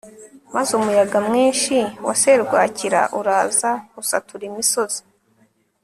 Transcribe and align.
maze 0.55 0.71
umuyaga 0.79 1.17
mwinshi 1.27 1.75
wa 2.05 2.13
serwakira 2.21 3.01
uraza 3.19 3.71
usatura 4.01 4.43
imisozi 4.51 5.01